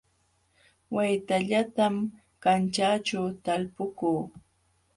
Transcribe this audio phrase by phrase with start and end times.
[0.95, 1.95] Waytallatam
[2.43, 4.21] kanćhaaćhu talpukuu